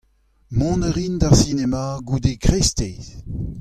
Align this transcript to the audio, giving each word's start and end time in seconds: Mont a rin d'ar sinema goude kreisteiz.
Mont 0.57 0.81
a 0.87 0.89
rin 0.95 1.15
d'ar 1.19 1.35
sinema 1.43 1.83
goude 2.07 2.31
kreisteiz. 2.43 3.05